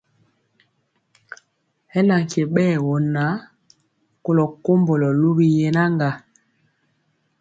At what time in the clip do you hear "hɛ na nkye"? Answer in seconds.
1.91-2.41